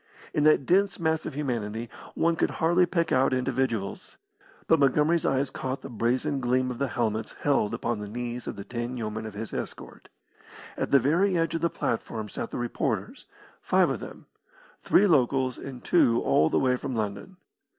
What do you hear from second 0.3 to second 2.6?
In that dense mass of humanity, one could